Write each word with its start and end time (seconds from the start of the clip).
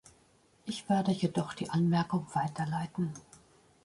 Ich 0.65 0.89
werde 0.89 1.11
jedoch 1.11 1.53
die 1.53 1.69
Anmerkung 1.69 2.25
weiterleiten. 2.33 3.13